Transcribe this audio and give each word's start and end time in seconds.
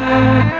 Música 0.00 0.59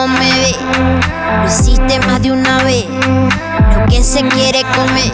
cómo 0.00 0.18
me 0.18 0.30
ve. 0.30 0.56
Lo 1.42 1.46
hiciste 1.46 2.00
más 2.06 2.22
de 2.22 2.32
una 2.32 2.62
vez. 2.62 2.86
Lo 3.74 3.86
que 3.86 4.02
se 4.02 4.22
quiere 4.28 4.62
comer 4.74 5.12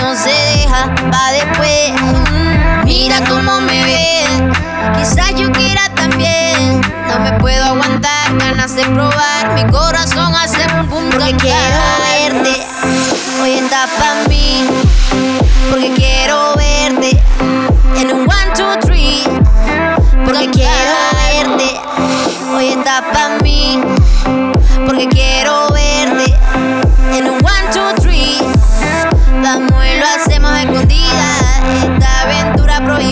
no 0.00 0.14
se 0.14 0.30
deja 0.30 0.94
pa' 1.10 1.32
después. 1.32 1.92
Mm, 2.00 2.84
mira 2.84 3.16
cómo 3.28 3.60
me 3.60 3.84
ve. 3.84 4.24
Quizás 4.96 5.34
yo 5.34 5.50
quiera 5.52 5.88
también. 5.94 6.80
No 7.08 7.18
me 7.18 7.32
puedo 7.40 7.64
aguantar, 7.64 8.36
ganas 8.38 8.76
de 8.76 8.84
probar. 8.84 9.54
Mi 9.54 9.64
corazón 9.72 10.32
hace 10.34 10.64
un 10.72 10.86
pum 10.86 11.10
Porque 11.10 11.34
quiero 11.36 11.80
verte. 12.12 12.66
Hoy 13.42 13.54
está 13.54 13.86
pa' 13.98 14.28
mí. 14.28 14.87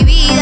baby. 0.07 0.36